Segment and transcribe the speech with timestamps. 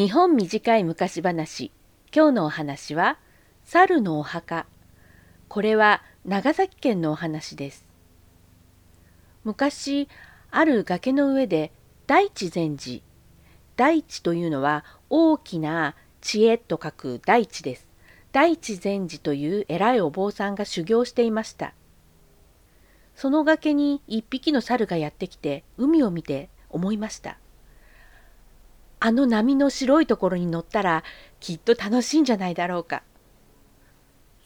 [0.00, 1.70] 日本短い昔話。
[2.10, 3.18] 今日のお話は
[3.64, 4.64] 猿のお墓。
[5.46, 7.84] これは長崎県のお話です。
[9.44, 10.08] 昔
[10.50, 11.70] ある崖の上で
[12.06, 13.02] 大地禅寺
[13.76, 17.86] 大地というのは大きな知恵と書く大地です。
[18.32, 21.74] 大地禅寺という偉いお坊さんが修行していました。
[23.14, 27.39] その崖に一匹の猿がやってきて海を見て思いました。
[29.00, 31.04] あの波の白いところに乗ったら
[31.40, 33.02] きっと楽しいんじゃないだろうか。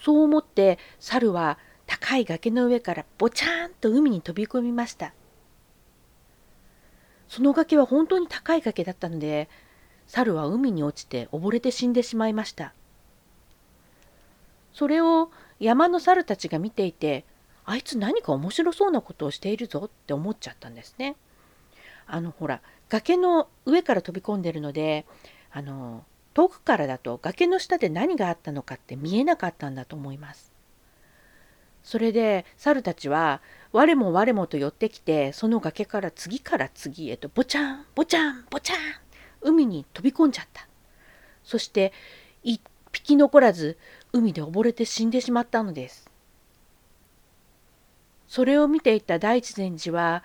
[0.01, 5.13] そう思って猿は高い崖の上からぼちゃんと海に飛び込みました。
[7.29, 9.49] その崖は本当に高い崖だったので
[10.07, 12.75] 猿は海に落ちて溺れて死んでしまいました。
[14.73, 17.25] それを山の猿たちが見ていて
[17.65, 21.17] あいつ何か面白そうなことをしているぞって思っちゃったんですね。
[22.07, 25.07] あのほら崖の上から飛び込んでるので
[25.51, 30.53] あの遠くからだと崖の下で何があったのかって見えなかったんだと思います。
[31.83, 38.77] それで猿たちは我も我もと寄ってきてその崖から次から次へとぼちゃんぼちゃんぼちゃん
[39.43, 40.67] 海に飛び込んじゃった。
[41.45, 41.93] そして
[42.43, 43.77] 一匹残らず
[44.13, 46.11] 海で溺れて死んでしまったのです。
[48.27, 50.25] それを見ていた大地禅師は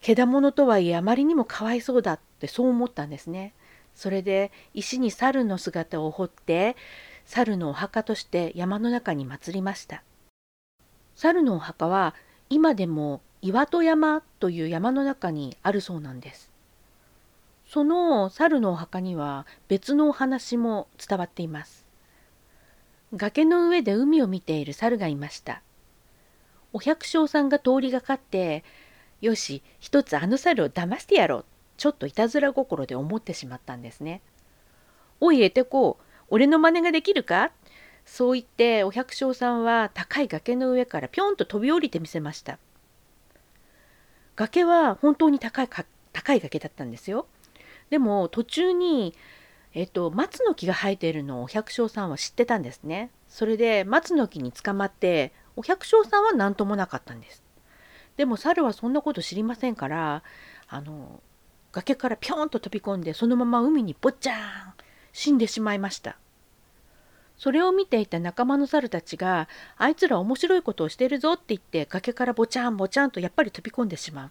[0.00, 3.54] 獣とはいえあまりにもかわいそうだってそう思ったんですね。
[3.94, 6.76] それで石に猿の姿を彫って
[7.24, 10.02] 猿のお墓として山の中に祀りました。
[11.16, 12.14] 猿のお墓は
[12.48, 16.50] 今でも岩戸山という山の中にあるそうなんです。
[17.66, 21.84] その猿のお墓には別のお話も伝わっています。
[23.14, 25.62] 崖の上で海を見ている猿がいました。
[26.72, 28.64] お百姓さんが通りがかって
[29.20, 31.44] よし一つあの猿を騙してやろう
[31.76, 34.20] ちょっといたずら心で思ってしまったんですね。
[35.20, 35.98] おいえてこ
[36.28, 37.52] 俺の真似ができるか？
[38.04, 42.58] そう言ってお百姓さんは高い崖の上からぴょんと飛び降りてみせました。
[44.36, 45.68] 崖は本当に高い
[46.12, 47.26] 高い崖だったんですよ。
[47.90, 49.14] でも途中に、
[49.74, 53.10] えっと、松の木が生えているのをお百姓さんは知ってたんですね。
[53.28, 57.42] それで松の木に捕まってお百姓さんは何ともなかったんです。
[58.18, 60.22] でも猿はそんなこと知りませんから
[60.66, 61.22] あの
[61.72, 64.74] 崖からぴょんと飛び込んでそのまま海にぽっちゃん
[65.12, 66.18] 死んでしまいました。
[67.36, 74.30] それを見ていた仲間の猿たちがあいつら面白いことをしてるぞって言って崖からぼちゃんぼちゃんとやっぱり飛び込んでしまう。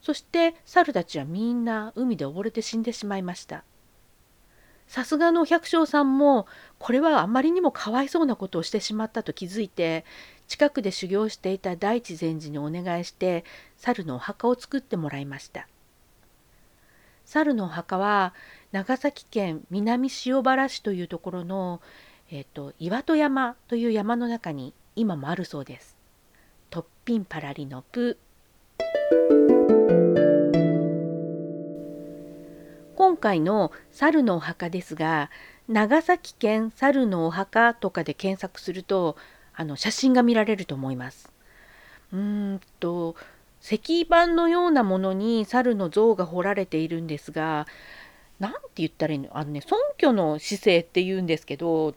[0.00, 3.62] そして猿たちはみんな海で溺れて死んでしまいました。
[4.86, 6.46] さすがの百姓さんも
[6.78, 10.04] これはあまりにもかわいそうなことをしてしまったと気づいて
[10.46, 13.44] 近くで修行していた大地禅師にお願いして
[13.76, 15.66] 猿のお墓を作ってもらいました。
[17.24, 18.34] 猿のお墓は
[18.72, 21.80] 長崎県南塩原市というところの、
[22.30, 25.96] えーと、岩戸山という山の中に今もあるそうです。
[26.70, 28.18] トッピンパラリのプ
[33.24, 35.30] 今回の猿のお墓ですが
[35.66, 39.16] 長崎県猿のお墓とかで検索すると
[39.54, 41.32] あの写真が見られると思います。
[42.12, 42.18] うー
[42.56, 43.16] んと
[43.62, 47.66] 石板のようなものに猿の像が彫られているんですが
[48.40, 49.30] 何て言ったらいいの？
[49.32, 51.94] あのね尊虚の姿勢っていうんですけど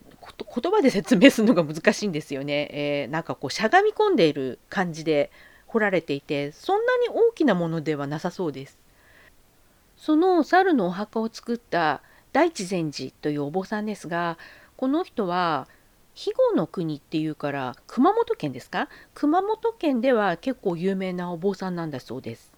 [0.56, 5.30] 言葉で説明するのが難しいんですよね、えー、なんかこうしゃがみ込んでいる感じで
[5.66, 8.80] 彫られていてそんなに大きなものではなさそうです。
[9.98, 14.38] その猿のお墓を作った大智禅師というお坊さんですが
[14.78, 15.68] この人は
[16.14, 18.90] 肥後の国っていうから熊本県ですか？
[19.14, 22.54] 熊本県では結構有名なお坊さんなんだそうです。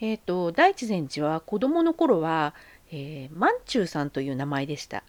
[0.00, 2.54] え、ー、と大智禅師は子供の頃は、
[2.90, 5.04] えー、万中さんという名前でした。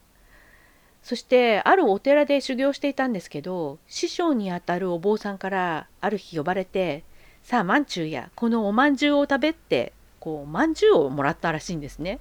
[1.01, 7.03] そしてあるお寺で修行していたんですけど師匠にあたるお坊さんからある日呼ばれて
[7.41, 12.19] 「さあ万中やこのおまんじゅうを食べ」ってこうまんじゅうをもらったらしいんですね。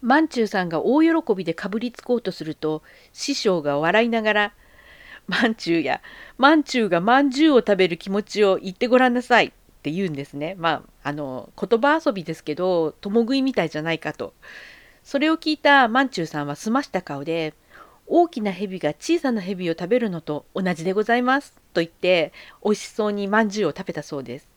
[0.00, 2.82] まんちゅうさんが大喜びでかぶりつこうとすると
[3.12, 4.52] 師匠が笑いながら
[5.28, 6.02] 「まんちゅうや
[6.36, 9.50] まんちゅうがまんじゅうを食べる気持ちを言ってごらんなさい」っ
[9.82, 10.56] て言うんですね。
[10.58, 14.34] まああの言葉遊びですけど共食いみたいじゃないかと。
[15.02, 17.54] それを聞いたまんちゅうさんは澄ました顔で
[18.06, 22.32] 「大きな蛇が小さな蛇を食べるのと同じでございます」と言って
[22.62, 24.48] 美味しそうにまんじゅうを食べたそうです。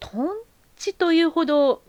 [0.00, 0.45] とん
[0.76, 1.82] ちというほど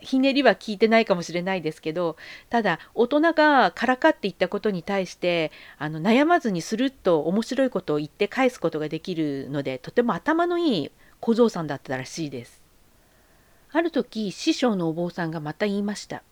[0.00, 2.16] ひねりは聞いてないかもしれないですけど
[2.50, 10.90] ただ大人がからかっていったことに対してあの悩まずにスルッと面白いことを言って返すことができるのでとても頭のいい
[11.20, 12.60] 小僧さんだったらしいです。
[13.70, 16.22] ある時師匠のお坊さんがまた言いました。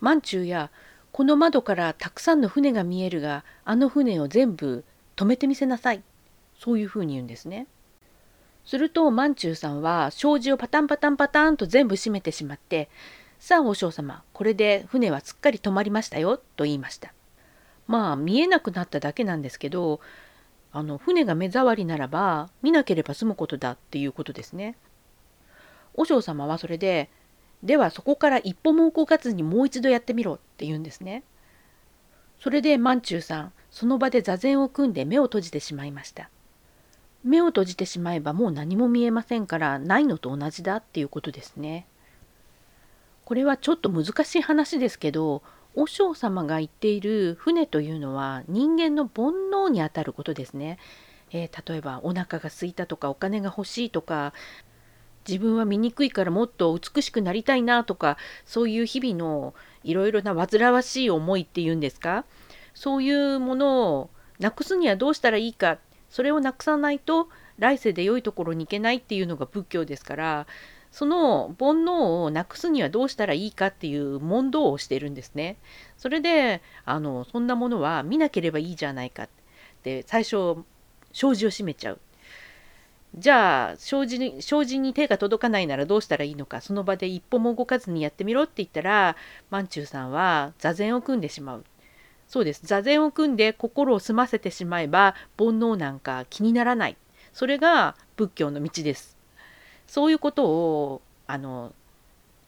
[0.00, 0.70] 満中や
[1.12, 4.84] この窓からたくさんの船が見えるがあの船を全部
[5.16, 6.02] 止めてみせなさい
[6.58, 7.66] そういうふうに言うんですね。
[8.66, 12.90] すると満中さんは障子をパタンパタンパタンと全部閉めてしまって
[13.38, 17.14] 「さあ和尚様これで船はすっかり止まりましたよ」と言いました。
[17.86, 20.00] まあ見えなくなっただけなんですけど
[20.72, 24.76] あの船が目障りならば見なければ済むことだっていうことですね。
[25.94, 27.08] 和尚様はそれで
[27.62, 31.22] 「ではそこから一歩も動かずにもう一度やってみろ」って言うんですね。
[32.40, 36.30] それで満中さんその場で座禅を組んで目を閉じてしまいました。
[37.26, 41.86] 目を閉じてしまえばもう何も見えませんからないのと同じだっていうことですね。
[43.24, 45.42] これはちょっと難しい話ですけど
[45.74, 50.78] 和尚様が言っている船というのは人間の煩悩にあたることですね。
[51.32, 54.32] えー、例えばお腹が空いたとかお金が欲しいとか
[55.28, 59.52] 自分は醜いからもっと美しくなりたいなとかそういう日々の
[59.82, 62.24] いろいろな煩わしい思いっていうんですか？
[62.74, 65.78] そういうものをなくすにはどうしたらいいか
[66.16, 67.28] それをなくさないと
[67.58, 70.46] 来世で良いところに行けないっていうのが仏教ですから
[70.90, 75.58] その煩悩をなくすにはどうしたらいいかっていう問答をしてるんですね。
[75.98, 79.28] それであのそんなものは見なければいいじゃないかっ
[79.82, 80.64] て最初
[81.12, 82.00] 障子を閉めちゃう。
[83.18, 89.16] じゃあ障子に障子に手が届かないならどうしたらいいのかその場で一歩も動かずにやってみろって言ったら
[89.50, 91.64] 万中さんは座禅を組んでしまう。
[92.26, 92.66] そうです。
[92.66, 96.96] 座禅を組んで心を澄ませてしまえば煩悩なんか気にならない。
[97.32, 99.16] それが仏教の道です。
[99.86, 101.72] そういうことをあの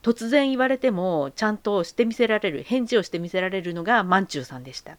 [0.02, 4.96] 突然言われてもちゃんとしてみせられる返事をしてみせられるのが万中さんでした。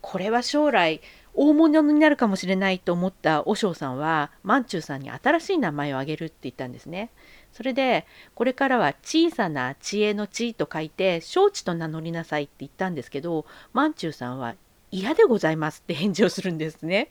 [0.00, 1.00] これは将来
[1.34, 7.10] 大物になるかもしれないと思った和尚さんは万中さんに新しい名前を挙げるって言ったんですね。
[7.52, 14.54] それでこれからは小さな知恵の知と書いて承知と名乗りなさいって言ったんですけど万中さんは
[14.90, 17.10] 嫌でございますって 返事をするんですね。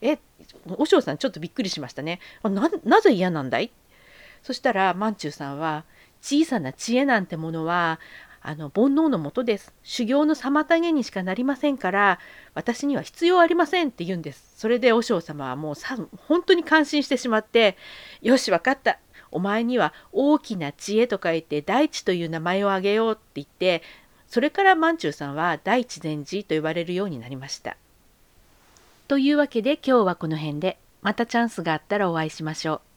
[0.00, 0.18] え、
[0.66, 2.20] 和尚さんちょっとびっくりしましたね。
[2.42, 3.70] ななぜ嫌なんだい？
[4.42, 5.84] そしたら万中さんは
[6.20, 8.00] 小さな知恵なんてものは
[8.40, 9.72] あの煩悩のもとです。
[9.84, 12.18] 修行の妨げにしかなりませんから、
[12.54, 14.54] 私には必要ありませんって言うんです。
[14.56, 15.96] それで和尚様はもうさ
[16.26, 17.76] 本当に感心してしまって、
[18.20, 18.98] よし、分かった。
[19.32, 23.82] お前には大きな知恵と書いて大地という名前をあげようって言って、
[24.28, 27.76] それから万中さんは大地禅寺と呼ばれるようになりました。
[29.08, 32.91] というわけで今日はこの辺で、またチャンスがあったらお会いしましょう。